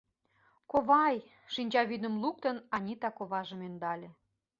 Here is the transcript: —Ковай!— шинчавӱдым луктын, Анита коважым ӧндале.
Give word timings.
—Ковай!— 0.71 1.17
шинчавӱдым 1.53 2.15
луктын, 2.23 2.57
Анита 2.75 3.09
коважым 3.17 3.61
ӧндале. 3.67 4.09